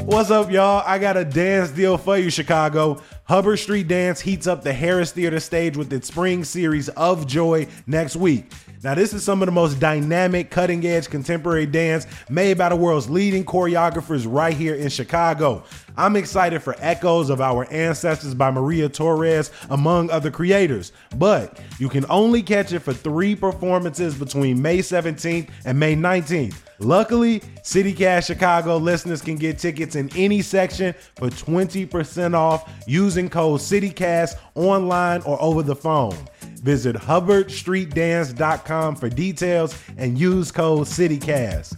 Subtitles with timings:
[0.00, 0.82] What's up, y'all?
[0.86, 3.00] I got a dance deal for you, Chicago.
[3.24, 7.66] Hubbard Street Dance heats up the Harris Theater stage with its spring series of Joy
[7.86, 8.50] next week.
[8.84, 12.76] Now, this is some of the most dynamic, cutting edge contemporary dance made by the
[12.76, 15.64] world's leading choreographers right here in Chicago.
[15.96, 20.92] I'm excited for echoes of our ancestors by Maria Torres, among other creators.
[21.16, 26.56] But you can only catch it for three performances between May 17th and May 19th.
[26.78, 33.60] Luckily, CityCast Chicago listeners can get tickets in any section for 20% off using code
[33.60, 36.18] CityCast online or over the phone.
[36.64, 41.76] Visit hubbardstreetdance.com for details and use code CityCast.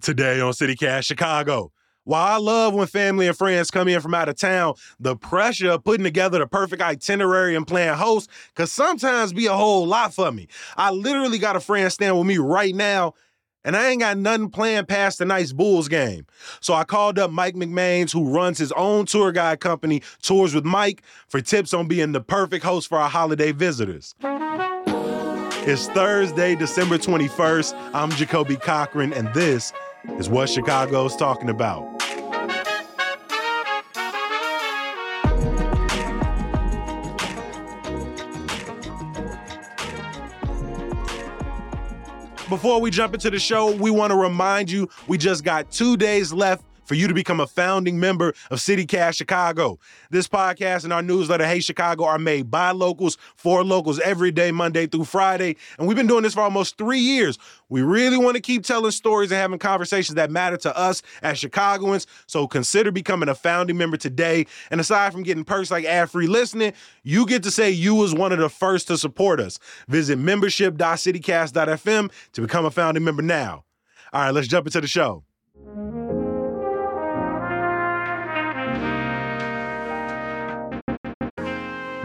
[0.00, 1.70] Today on CityCast Chicago.
[2.04, 5.72] While I love when family and friends come in from out of town, the pressure
[5.72, 10.14] of putting together the perfect itinerary and playing host could sometimes be a whole lot
[10.14, 10.48] for me.
[10.78, 13.12] I literally got a friend staying with me right now,
[13.66, 16.24] and I ain't got nothing planned past tonight's Bulls game.
[16.60, 20.64] So I called up Mike McMains, who runs his own tour guide company, Tours with
[20.64, 24.14] Mike, for tips on being the perfect host for our holiday visitors.
[25.68, 27.90] It's Thursday, December 21st.
[27.92, 29.72] I'm Jacoby Cochran, and this
[30.16, 31.95] is what Chicago's talking about.
[42.48, 45.96] Before we jump into the show, we want to remind you we just got two
[45.96, 49.78] days left for you to become a founding member of CityCast Chicago.
[50.10, 54.52] This podcast and our newsletter, Hey Chicago, are made by locals for locals every day,
[54.52, 55.56] Monday through Friday.
[55.78, 57.38] And we've been doing this for almost three years.
[57.68, 61.38] We really want to keep telling stories and having conversations that matter to us as
[61.38, 62.06] Chicagoans.
[62.26, 64.46] So consider becoming a founding member today.
[64.70, 66.72] And aside from getting perks like ad free listening,
[67.02, 69.58] you get to say you was one of the first to support us.
[69.88, 73.64] Visit membership.citycast.fm to become a founding member now.
[74.12, 75.24] All right, let's jump into the show.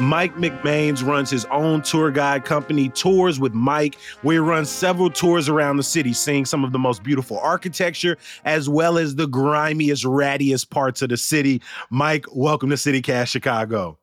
[0.02, 5.12] Mike McMains runs his own tour guide company, Tours with Mike, where he runs several
[5.12, 9.28] tours around the city, seeing some of the most beautiful architecture as well as the
[9.28, 11.62] grimiest, rattiest parts of the city.
[11.92, 14.00] Mike, welcome to CityCast Chicago.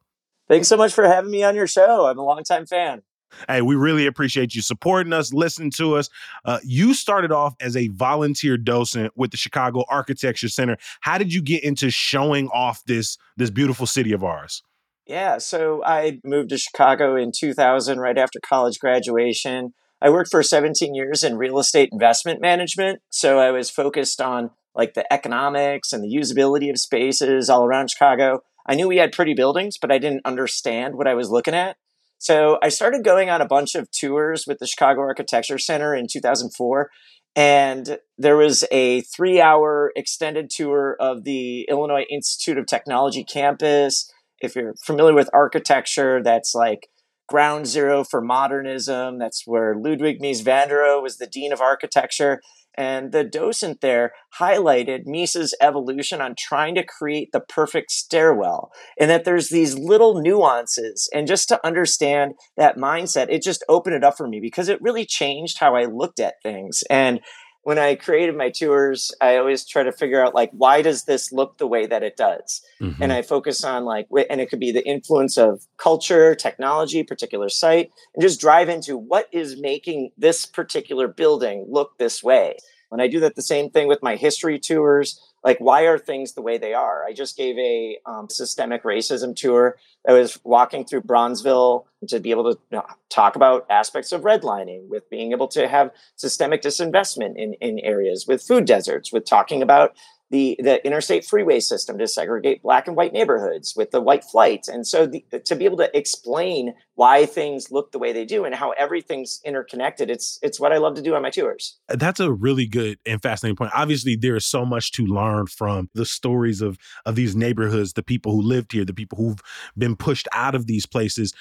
[0.47, 2.06] Thanks so much for having me on your show.
[2.06, 3.03] I'm a longtime fan.
[3.48, 6.10] Hey, we really appreciate you supporting us, listening to us.
[6.44, 10.76] Uh, you started off as a volunteer docent with the Chicago Architecture Center.
[11.00, 14.62] How did you get into showing off this this beautiful city of ours?
[15.09, 19.73] Yeah, so I moved to Chicago in 2000, right after college graduation.
[20.03, 23.01] I worked for 17 years in real estate investment management.
[23.09, 27.91] So I was focused on like the economics and the usability of spaces all around
[27.91, 28.43] Chicago.
[28.67, 31.79] I knew we had pretty buildings, but I didn't understand what I was looking at.
[32.19, 36.07] So I started going on a bunch of tours with the Chicago Architecture Center in
[36.07, 36.91] 2004.
[37.35, 44.13] And there was a three hour extended tour of the Illinois Institute of Technology campus
[44.41, 46.88] if you're familiar with architecture, that's like
[47.28, 49.19] ground zero for modernism.
[49.19, 52.41] That's where Ludwig Mies van der Rohe was the dean of architecture.
[52.77, 59.10] And the docent there highlighted Mies's evolution on trying to create the perfect stairwell, and
[59.10, 61.10] that there's these little nuances.
[61.12, 64.81] And just to understand that mindset, it just opened it up for me because it
[64.81, 66.84] really changed how I looked at things.
[66.88, 67.19] And
[67.63, 71.33] when I created my tours, I always try to figure out like why does this
[71.33, 73.03] look the way that it does, mm-hmm.
[73.03, 77.49] and I focus on like and it could be the influence of culture, technology, particular
[77.49, 82.57] site, and just drive into what is making this particular building look this way.
[82.89, 86.32] When I do that, the same thing with my history tours like why are things
[86.32, 87.04] the way they are?
[87.04, 89.76] I just gave a um, systemic racism tour
[90.09, 94.22] i was walking through bronzeville to be able to you know, talk about aspects of
[94.22, 99.25] redlining with being able to have systemic disinvestment in, in areas with food deserts with
[99.25, 99.94] talking about
[100.31, 104.66] the the interstate freeway system to segregate black and white neighborhoods with the white flight.
[104.69, 108.44] And so the, to be able to explain why things look the way they do
[108.44, 111.78] and how everything's interconnected it's it's what i love to do on my tours.
[111.89, 113.72] That's a really good and fascinating point.
[113.75, 118.03] Obviously there is so much to learn from the stories of of these neighborhoods the
[118.03, 119.41] people who lived here the people who've
[119.77, 121.33] been pushed out of these places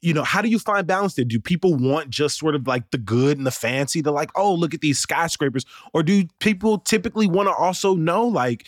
[0.00, 1.24] you know, how do you find balance there?
[1.24, 4.54] Do people want just sort of like the good and the fancy, the like, oh,
[4.54, 5.64] look at these skyscrapers?
[5.92, 8.66] Or do people typically want to also know like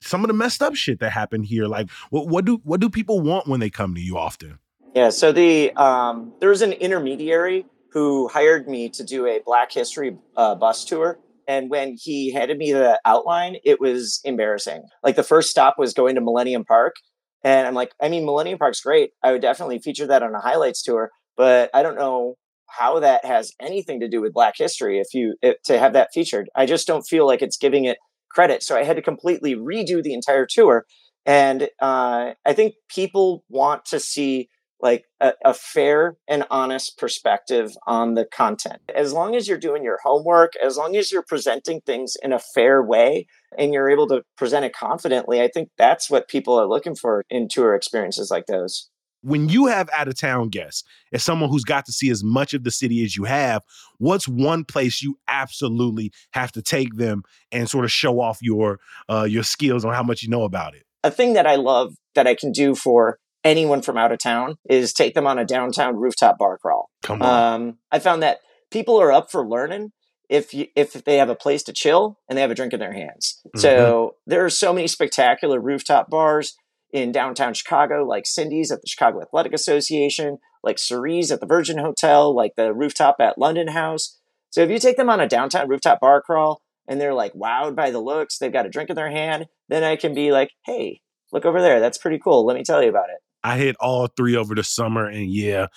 [0.00, 1.66] some of the messed up shit that happened here?
[1.66, 4.58] Like what what do what do people want when they come to you often?
[4.94, 9.72] Yeah, so the um there was an intermediary who hired me to do a Black
[9.72, 11.18] History uh, bus tour.
[11.48, 14.82] And when he handed me the outline, it was embarrassing.
[15.02, 16.96] Like the first stop was going to Millennium Park,
[17.44, 19.10] and I'm like, I mean, Millennium Park's great.
[19.22, 22.36] I would definitely feature that on a highlights tour, but I don't know
[22.68, 26.10] how that has anything to do with Black history if you if, to have that
[26.12, 26.48] featured.
[26.56, 27.98] I just don't feel like it's giving it
[28.30, 28.62] credit.
[28.62, 30.84] So I had to completely redo the entire tour.
[31.24, 34.48] And uh, I think people want to see
[34.80, 38.80] like a, a, fair and honest perspective on the content.
[38.94, 42.38] As long as you're doing your homework, as long as you're presenting things in a
[42.38, 43.26] fair way
[43.56, 47.24] and you're able to present it confidently, I think that's what people are looking for
[47.30, 48.90] in tour experiences like those.
[49.22, 52.54] When you have out of town guests, as someone who's got to see as much
[52.54, 53.62] of the city as you have,
[53.98, 58.78] what's one place you absolutely have to take them and sort of show off your
[59.08, 60.84] uh, your skills on how much you know about it?
[61.02, 64.56] A thing that I love that I can do for anyone from out of town
[64.68, 66.90] is take them on a downtown rooftop bar crawl.
[67.02, 67.54] Come on.
[67.54, 68.38] Um, I found that
[68.70, 69.92] people are up for learning
[70.28, 72.80] if you, if they have a place to chill and they have a drink in
[72.80, 73.40] their hands.
[73.46, 73.60] Mm-hmm.
[73.60, 76.56] So there are so many spectacular rooftop bars
[76.92, 81.78] in downtown Chicago, like Cindy's at the Chicago Athletic Association, like Cerise at the Virgin
[81.78, 84.18] Hotel, like the rooftop at London House.
[84.50, 87.76] So if you take them on a downtown rooftop bar crawl and they're like wowed
[87.76, 90.50] by the looks, they've got a drink in their hand, then I can be like,
[90.64, 91.00] hey,
[91.32, 91.80] look over there.
[91.80, 92.46] That's pretty cool.
[92.46, 93.18] Let me tell you about it.
[93.46, 95.68] I hit all three over the summer, and yeah,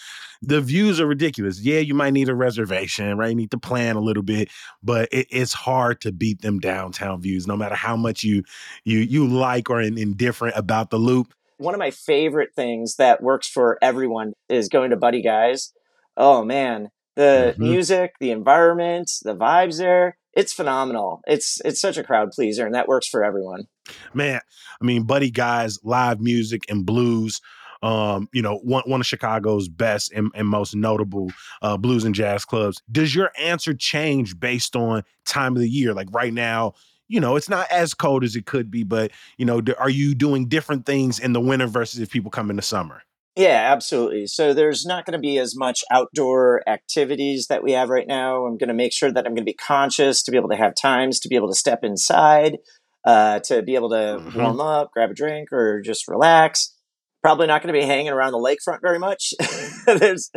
[0.41, 1.61] the views are ridiculous.
[1.61, 3.29] Yeah, you might need a reservation, right?
[3.29, 4.49] You need to plan a little bit,
[4.81, 8.43] but it, it's hard to beat them downtown views, no matter how much you
[8.85, 11.31] you you like or indifferent about the loop.
[11.57, 15.71] One of my favorite things that works for everyone is going to Buddy Guys.
[16.17, 17.61] Oh man, the mm-hmm.
[17.61, 21.21] music, the environment, the vibes there it's phenomenal.
[21.27, 23.65] It's it's such a crowd pleaser, and that works for everyone.
[24.13, 24.39] Man,
[24.81, 27.41] I mean, Buddy Guys, live music and blues.
[27.81, 31.31] Um, you know, one one of Chicago's best and, and most notable
[31.61, 32.81] uh, blues and jazz clubs.
[32.91, 35.93] Does your answer change based on time of the year?
[35.93, 36.73] Like right now,
[37.07, 40.13] you know, it's not as cold as it could be, but you know, are you
[40.13, 43.01] doing different things in the winter versus if people come in the summer?
[43.35, 44.27] Yeah, absolutely.
[44.27, 48.45] So there's not going to be as much outdoor activities that we have right now.
[48.45, 50.57] I'm going to make sure that I'm going to be conscious to be able to
[50.57, 52.57] have times to be able to step inside,
[53.05, 54.41] uh, to be able to mm-hmm.
[54.41, 56.75] warm up, grab a drink, or just relax.
[57.21, 59.33] Probably not going to be hanging around the lakefront very much.
[59.85, 60.29] There's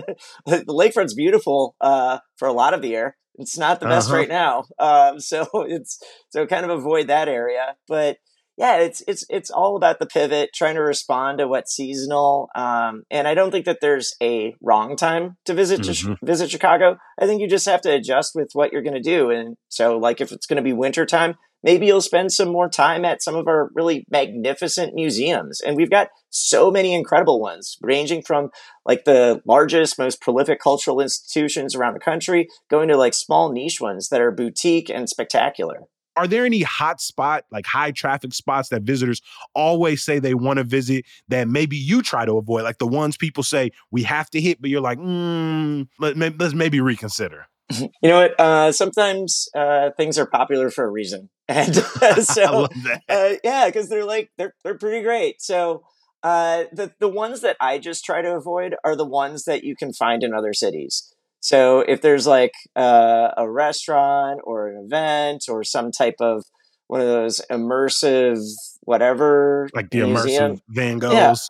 [0.46, 3.16] the lakefront's beautiful uh, for a lot of the year.
[3.36, 4.18] It's not the best uh-huh.
[4.18, 5.98] right now, um, so it's
[6.30, 7.76] so kind of avoid that area.
[7.88, 8.18] But
[8.58, 12.48] yeah, it's it's it's all about the pivot, trying to respond to what's seasonal.
[12.54, 16.12] Um, and I don't think that there's a wrong time to visit mm-hmm.
[16.12, 16.96] to visit Chicago.
[17.18, 19.30] I think you just have to adjust with what you're going to do.
[19.30, 22.68] And so, like, if it's going to be winter time, maybe you'll spend some more
[22.68, 25.60] time at some of our really magnificent museums.
[25.60, 28.50] And we've got so many incredible ones, ranging from
[28.84, 33.80] like the largest, most prolific cultural institutions around the country, going to like small niche
[33.80, 35.80] ones that are boutique and spectacular
[36.16, 39.22] are there any hot spot, like high traffic spots that visitors
[39.54, 42.64] always say they want to visit that maybe you try to avoid?
[42.64, 46.54] Like the ones people say we have to hit, but you're like, mm, let, us
[46.54, 47.46] maybe reconsider.
[48.02, 48.38] You know what?
[48.38, 51.74] Uh, sometimes uh, things are popular for a reason, and
[52.24, 52.68] so
[53.08, 55.40] uh, yeah, because they're like they're they're pretty great.
[55.40, 55.82] So
[56.22, 59.76] uh, the the ones that I just try to avoid are the ones that you
[59.76, 61.12] can find in other cities.
[61.40, 66.44] So if there's like uh, a restaurant or an event or some type of
[66.86, 68.40] one of those immersive
[68.82, 71.48] whatever, like the museum, immersive Van Goghs,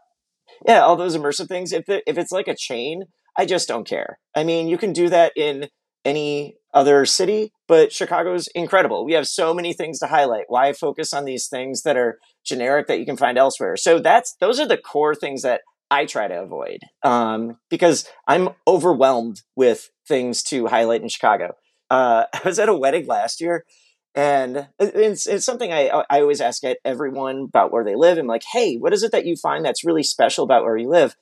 [0.66, 0.76] yeah.
[0.76, 1.72] yeah, all those immersive things.
[1.72, 3.02] If it, if it's like a chain,
[3.36, 4.18] I just don't care.
[4.34, 5.68] I mean, you can do that in
[6.04, 9.04] any other city, but Chicago's incredible.
[9.04, 10.44] We have so many things to highlight.
[10.48, 13.76] Why focus on these things that are generic that you can find elsewhere?
[13.76, 18.50] So that's those are the core things that I try to avoid um, because I'm
[18.66, 21.54] overwhelmed with things to highlight in Chicago.
[21.90, 23.64] Uh, I was at a wedding last year,
[24.14, 28.16] and it's, it's something I, I always ask at everyone about where they live.
[28.16, 30.88] I'm like, hey, what is it that you find that's really special about where you
[30.88, 31.14] live?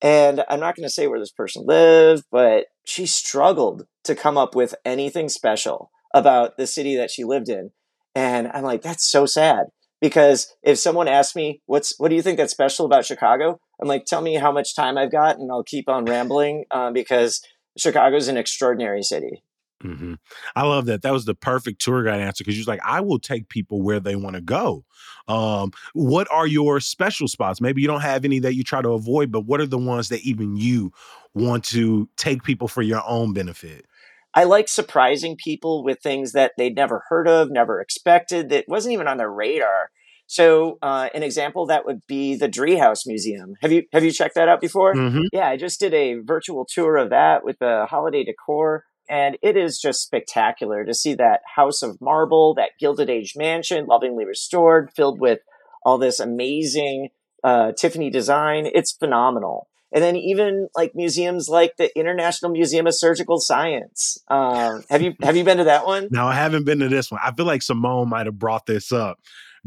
[0.00, 4.36] And I'm not going to say where this person lived, but she struggled to come
[4.36, 7.70] up with anything special about the city that she lived in.
[8.14, 9.66] And I'm like, that's so sad.
[10.00, 13.58] Because if someone asks me what's what do you think that's special about chicago?
[13.80, 16.90] I'm like tell me how much time i've got and i'll keep on rambling uh,
[16.90, 17.42] because
[17.76, 19.42] chicago's an extraordinary city
[19.84, 20.14] mm-hmm.
[20.56, 23.18] i love that that was the perfect tour guide answer because you're like i will
[23.18, 24.84] take people where they want to go
[25.26, 28.90] um, what are your special spots maybe you don't have any that you try to
[28.90, 30.92] avoid but what are the ones that even you
[31.34, 33.86] want to take people for your own benefit
[34.34, 38.94] I like surprising people with things that they'd never heard of, never expected, that wasn't
[38.94, 39.90] even on their radar.
[40.26, 43.54] So, uh, an example that would be the Driehaus Museum.
[43.60, 44.94] Have you have you checked that out before?
[44.94, 45.24] Mm-hmm.
[45.32, 49.56] Yeah, I just did a virtual tour of that with the holiday decor, and it
[49.56, 54.90] is just spectacular to see that house of marble, that Gilded Age mansion, lovingly restored,
[54.94, 55.40] filled with
[55.84, 57.08] all this amazing
[57.42, 58.66] uh, Tiffany design.
[58.66, 59.68] It's phenomenal.
[59.92, 64.18] and then even like museums like the International Museum of Surgical Science.
[64.28, 66.08] Um, have you have you been to that one?
[66.10, 67.20] No, I haven't been to this one.
[67.22, 69.18] I feel like Simone might have brought this up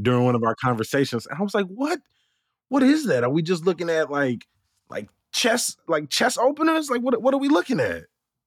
[0.01, 1.99] during one of our conversations, and I was like, "What?
[2.69, 3.23] What is that?
[3.23, 4.45] Are we just looking at like
[4.89, 6.89] like chess like chess openers?
[6.89, 7.21] Like what?
[7.21, 8.03] What are we looking at?"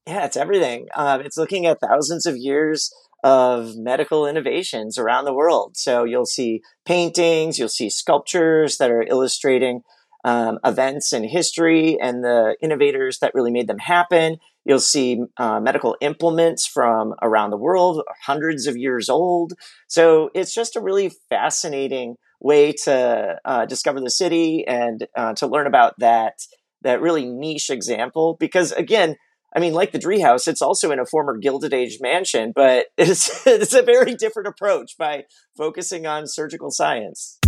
[0.06, 0.86] Yeah, it's everything.
[0.94, 2.92] Um, it's looking at thousands of years
[3.22, 5.76] of medical innovations around the world.
[5.76, 9.82] So you'll see paintings, you'll see sculptures that are illustrating
[10.24, 14.38] um, events in history and the innovators that really made them happen.
[14.64, 19.52] You'll see uh, medical implements from around the world, hundreds of years old.
[19.86, 25.46] So it's just a really fascinating way to uh, discover the city and uh, to
[25.46, 26.34] learn about that
[26.82, 28.36] that really niche example.
[28.40, 29.16] Because again,
[29.54, 33.46] I mean, like the Driehaus, it's also in a former Gilded Age mansion, but it's
[33.46, 35.24] it's a very different approach by
[35.56, 37.38] focusing on surgical science.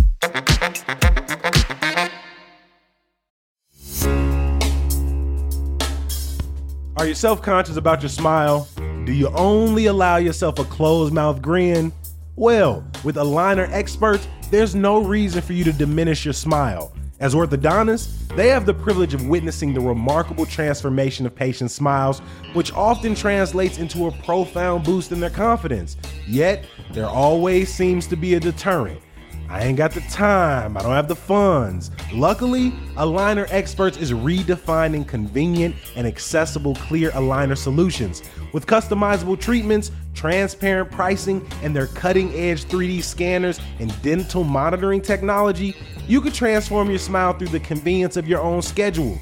[6.97, 8.67] Are you self conscious about your smile?
[9.05, 11.91] Do you only allow yourself a closed mouth grin?
[12.35, 16.93] Well, with aligner experts, there's no reason for you to diminish your smile.
[17.23, 22.19] As orthodontists, they have the privilege of witnessing the remarkable transformation of patients' smiles,
[22.51, 25.95] which often translates into a profound boost in their confidence.
[26.27, 28.99] Yet, there always seems to be a deterrent.
[29.47, 31.91] I ain't got the time, I don't have the funds.
[32.11, 38.21] Luckily, Aligner Experts is redefining convenient and accessible clear aligner solutions.
[38.51, 45.75] With customizable treatments, transparent pricing, and their cutting edge 3D scanners and dental monitoring technology,
[46.07, 49.19] you can transform your smile through the convenience of your own schedule.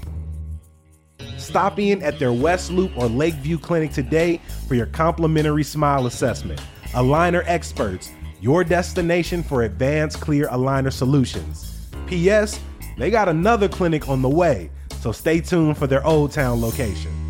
[1.37, 6.61] Stop in at their West Loop or Lakeview clinic today for your complimentary smile assessment.
[6.93, 8.11] Aligner Experts
[8.41, 11.87] your destination for advanced clear aligner solutions.
[12.07, 12.59] P.S.
[12.97, 17.20] They got another clinic on the way, so stay tuned for their Old Town location.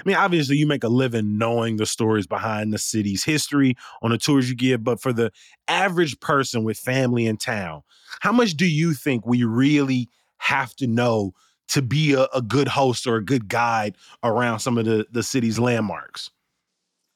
[0.00, 4.10] I mean, obviously, you make a living knowing the stories behind the city's history on
[4.10, 5.30] the tours you give, but for the
[5.68, 7.82] average person with family in town,
[8.20, 11.32] how much do you think we really have to know
[11.68, 15.22] to be a, a good host or a good guide around some of the, the
[15.22, 16.30] city's landmarks?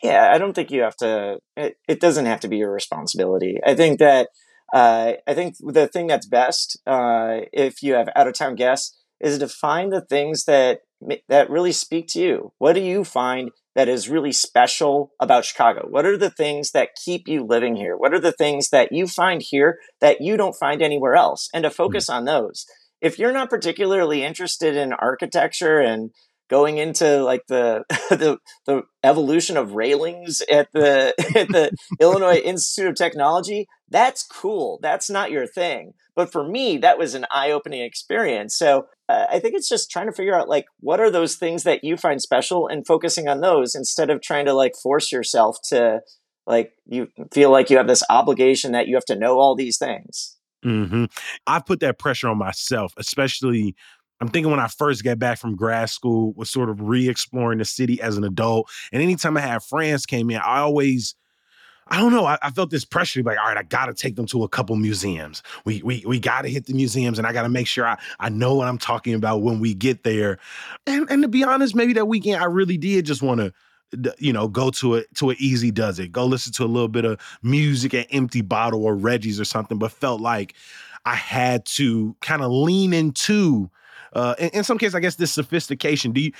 [0.03, 1.39] Yeah, I don't think you have to.
[1.57, 3.59] It, it doesn't have to be your responsibility.
[3.65, 4.29] I think that
[4.73, 8.99] uh, I think the thing that's best uh, if you have out of town guests
[9.21, 10.81] is to find the things that
[11.29, 12.53] that really speak to you.
[12.59, 15.87] What do you find that is really special about Chicago?
[15.89, 17.97] What are the things that keep you living here?
[17.97, 21.49] What are the things that you find here that you don't find anywhere else?
[21.53, 21.75] And to hmm.
[21.75, 22.67] focus on those
[23.05, 26.11] if you're not particularly interested in architecture and
[26.55, 32.91] going into like the the, the evolution of railings at the at the Illinois Institute
[32.91, 34.79] of Technology, that's cool.
[34.81, 35.95] That's not your thing.
[36.15, 38.57] But for me, that was an eye-opening experience.
[38.57, 41.65] So uh, I think it's just trying to figure out like what are those things
[41.65, 45.57] that you find special and focusing on those instead of trying to like force yourself
[45.71, 46.03] to
[46.47, 49.77] like you feel like you have this obligation that you have to know all these
[49.77, 50.37] things.
[50.65, 51.07] Mm-hmm.
[51.49, 53.75] I put that pressure on myself, especially.
[54.21, 57.65] I'm thinking when I first got back from grad school, was sort of re-exploring the
[57.65, 61.15] city as an adult, and anytime I had friends came in, I always
[61.89, 62.25] I don't know.
[62.25, 64.25] I, I, felt this pressure, to be like, all right, I got to take them
[64.29, 65.43] to a couple museums.
[65.67, 67.99] We we we got to hit the museums, and I got to make sure I
[68.21, 70.39] I know what I'm talking about when we get there.
[70.87, 73.53] And and to be honest, maybe that weekend I really did just want to
[74.19, 76.11] you know, go to a to an easy does it.
[76.11, 79.79] Go listen to a little bit of music at Empty Bottle or Reggie's or something,
[79.79, 80.55] but felt like
[81.05, 83.71] I had to kind of lean into
[84.15, 86.13] uh in, in some cases, I guess this sophistication.
[86.13, 86.33] Do you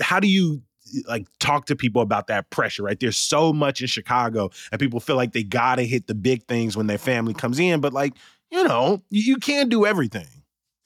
[0.00, 0.62] how do you
[1.06, 2.98] like talk to people about that pressure, right?
[2.98, 6.76] There's so much in Chicago and people feel like they gotta hit the big things
[6.76, 8.14] when their family comes in, but like,
[8.50, 10.26] you know, you, you can't do everything.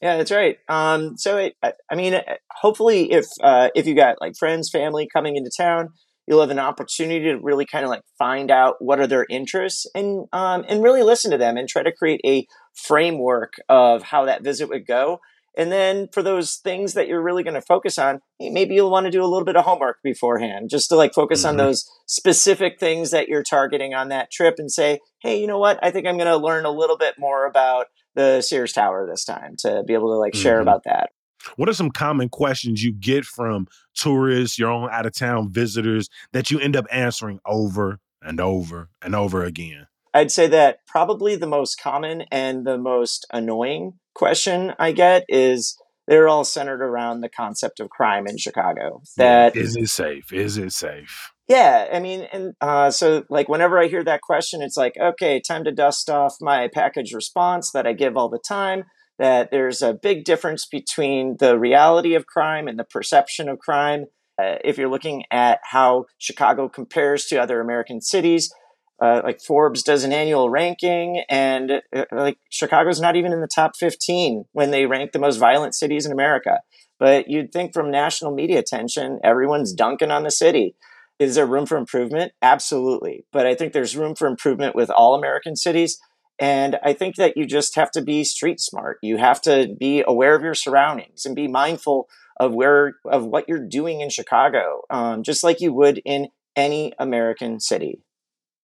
[0.01, 0.59] Yeah, that's right.
[0.69, 5.37] Um, so it, I mean, hopefully, if uh, if you got like friends, family coming
[5.37, 5.89] into town,
[6.27, 9.87] you'll have an opportunity to really kind of like find out what are their interests
[9.95, 14.27] and um, and really listen to them and try to create a framework of how
[14.27, 15.21] that visit would go.
[15.57, 19.05] And then for those things that you're really going to focus on, maybe you'll want
[19.07, 21.51] to do a little bit of homework beforehand, just to like focus mm-hmm.
[21.51, 25.59] on those specific things that you're targeting on that trip and say, hey, you know
[25.59, 25.79] what?
[25.83, 29.25] I think I'm going to learn a little bit more about the Sears Tower this
[29.25, 30.63] time to be able to like share mm-hmm.
[30.63, 31.11] about that.
[31.57, 36.09] What are some common questions you get from tourists, your own out of town visitors
[36.33, 39.87] that you end up answering over and over and over again?
[40.15, 45.77] I'd say that probably the most common and the most annoying question I get is
[46.07, 49.03] they're all centered around the concept of crime in Chicago.
[49.17, 50.33] That is it safe?
[50.33, 51.33] Is it safe?
[51.49, 55.41] Yeah, I mean, and uh, so like whenever I hear that question, it's like, okay,
[55.41, 58.85] time to dust off my package response that I give all the time.
[59.19, 64.07] That there's a big difference between the reality of crime and the perception of crime.
[64.43, 68.53] Uh, if you're looking at how Chicago compares to other American cities,
[69.01, 73.49] uh, like Forbes does an annual ranking, and uh, like Chicago's not even in the
[73.49, 76.61] top 15 when they rank the most violent cities in America.
[76.99, 80.77] But you'd think from national media attention, everyone's dunking on the city.
[81.19, 82.33] Is there room for improvement?
[82.41, 83.25] Absolutely.
[83.33, 85.99] But I think there's room for improvement with all American cities.
[86.39, 88.99] And I think that you just have to be street smart.
[89.03, 92.09] You have to be aware of your surroundings and be mindful
[92.41, 96.93] of where of what you're doing in Chicago, um, just like you would in any
[96.99, 98.01] American city.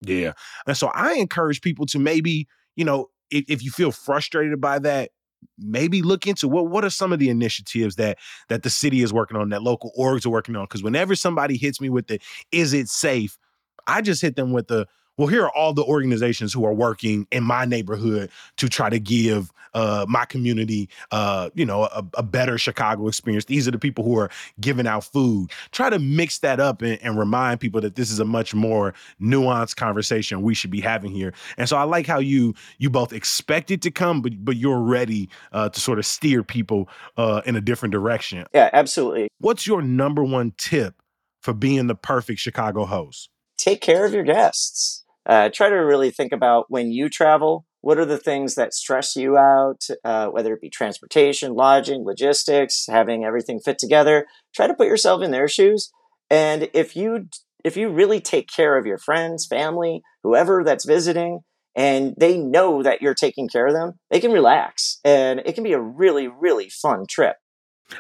[0.03, 0.33] Yeah,
[0.67, 4.79] and so I encourage people to maybe you know if, if you feel frustrated by
[4.81, 5.11] that,
[5.59, 9.13] maybe look into what what are some of the initiatives that that the city is
[9.13, 10.65] working on that local orgs are working on?
[10.65, 12.21] Because whenever somebody hits me with the
[12.53, 13.39] is it safe?
[13.87, 14.87] I just hit them with the
[15.21, 18.99] well, here are all the organizations who are working in my neighborhood to try to
[18.99, 23.45] give uh, my community, uh, you know, a, a, better Chicago experience.
[23.45, 24.31] These are the people who are
[24.63, 25.51] giving out food.
[25.73, 28.95] Try to mix that up and, and remind people that this is a much more
[29.21, 31.35] nuanced conversation we should be having here.
[31.59, 34.81] And so I like how you you both expect it to come, but but you're
[34.81, 38.47] ready uh, to sort of steer people uh, in a different direction.
[38.55, 39.29] Yeah, absolutely.
[39.39, 40.95] What's your number one tip
[41.43, 43.29] for being the perfect Chicago host?
[43.59, 47.99] Take care of your guests uh, try to really think about when you travel what
[47.99, 53.25] are the things that stress you out uh, whether it be transportation lodging logistics having
[53.25, 54.27] everything fit together.
[54.55, 55.93] Try to put yourself in their shoes.
[56.31, 57.29] And if you
[57.63, 61.41] if you really take care of your friends family whoever that's visiting
[61.77, 64.99] and they know that you're taking care of them they can relax.
[65.05, 67.37] And it can be a really really fun trip.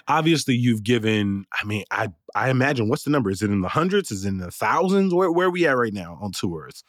[0.08, 3.30] Obviously you've given i mean i i imagine what's the number?
[3.30, 4.10] Is it in the hundreds?
[4.10, 5.14] Is it in the thousands?
[5.14, 6.82] Where, where are we at right now on tours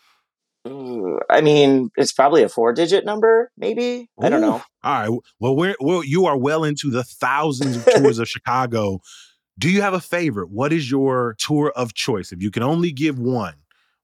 [0.63, 4.09] I mean, it's probably a four digit number, maybe.
[4.21, 4.25] Ooh.
[4.25, 4.61] I don't know.
[4.83, 5.19] All right.
[5.39, 8.99] Well, we're, well, you are well into the thousands of tours of Chicago.
[9.57, 10.49] Do you have a favorite?
[10.51, 12.31] What is your tour of choice?
[12.31, 13.55] If you can only give one,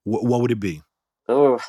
[0.04, 0.82] wh- what would it be?
[1.28, 1.60] Oh,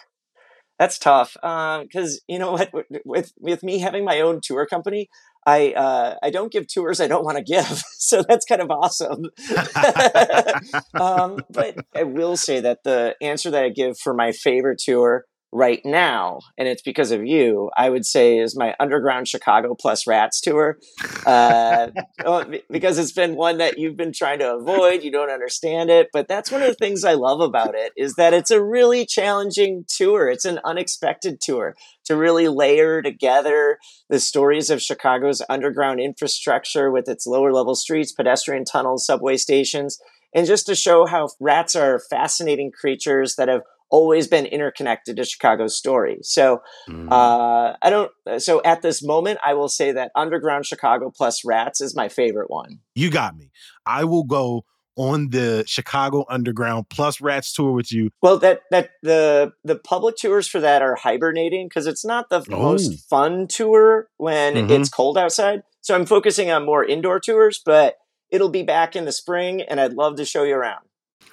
[0.79, 1.35] that's tough.
[1.35, 2.71] Because um, you know what,
[3.05, 5.09] with with me having my own tour company,
[5.49, 8.71] I uh, I don't give tours I don't want to give, so that's kind of
[8.71, 9.31] awesome.
[11.01, 15.25] um, but I will say that the answer that I give for my favorite tour
[15.53, 20.07] right now, and it's because of you, I would say is my Underground Chicago plus
[20.07, 20.79] Rats tour.
[21.25, 21.89] Uh,
[22.25, 25.03] oh, because it's been one that you've been trying to avoid.
[25.03, 26.09] You don't understand it.
[26.13, 29.07] But that's one of the things I love about it is that it's a really
[29.07, 30.29] challenging tour.
[30.29, 37.09] It's an unexpected tour to really layer together the stories of Chicago's underground infrastructure with
[37.09, 39.99] its lower level streets, pedestrian tunnels, subway stations,
[40.35, 45.25] and just to show how rats are fascinating creatures that have always been interconnected to
[45.25, 46.19] Chicago's story.
[46.23, 47.11] So mm.
[47.11, 48.11] uh, I don't.
[48.39, 52.51] So at this moment, I will say that Underground Chicago plus Rats is my favorite
[52.51, 52.81] one.
[52.95, 53.51] You got me.
[53.87, 54.65] I will go
[54.97, 58.11] on the Chicago Underground plus Rats tour with you.
[58.21, 62.45] Well, that that the the public tours for that are hibernating because it's not the
[62.51, 62.63] oh.
[62.63, 64.73] most fun tour when mm-hmm.
[64.73, 65.63] it's cold outside.
[65.81, 67.97] So I'm focusing on more indoor tours, but
[68.31, 70.88] it'll be back in the spring, and I'd love to show you around.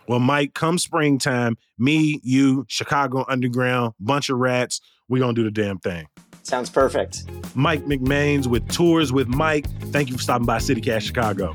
[0.08, 5.52] Well, Mike, come springtime, me, you, Chicago Underground, bunch of rats, we gonna do the
[5.52, 6.08] damn thing.
[6.44, 7.24] Sounds perfect.
[7.56, 9.66] Mike McMains with Tours with Mike.
[9.92, 11.54] Thank you for stopping by CityCast Chicago.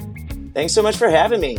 [0.52, 1.58] Thanks so much for having me.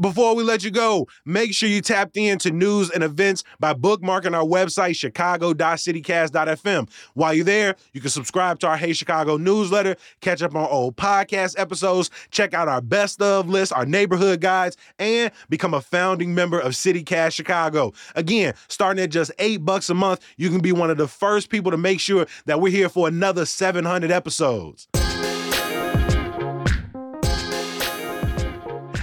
[0.00, 4.34] Before we let you go, make sure you tapped into news and events by bookmarking
[4.34, 6.88] our website, chicago.citycast.fm.
[7.12, 10.96] While you're there, you can subscribe to our Hey Chicago newsletter, catch up on old
[10.96, 16.34] podcast episodes, check out our best of list, our neighborhood guides, and become a founding
[16.34, 17.92] member of CityCast Chicago.
[18.14, 21.50] Again, starting at just eight bucks a month, you can be one of the first
[21.50, 24.88] people to make sure that we're here for another 700 episodes.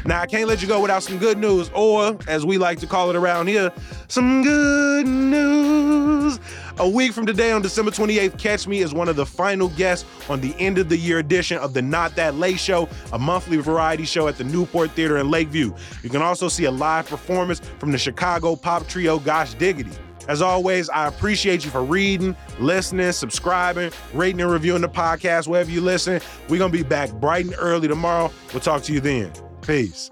[0.08, 2.88] Now, I can't let you go without some good news, or as we like to
[2.88, 3.74] call it around here,
[4.08, 6.40] some good news.
[6.78, 10.06] A week from today, on December 28th, Catch Me is one of the final guests
[10.30, 13.58] on the end of the year edition of the Not That Late Show, a monthly
[13.58, 15.74] variety show at the Newport Theater in Lakeview.
[16.04, 19.92] You can also see a live performance from the Chicago pop trio Gosh Diggity.
[20.30, 25.70] As always, I appreciate you for reading, listening, subscribing, rating, and reviewing the podcast wherever
[25.70, 26.22] you listen.
[26.48, 28.32] We're going to be back bright and early tomorrow.
[28.54, 29.34] We'll talk to you then.
[29.68, 30.10] Peace.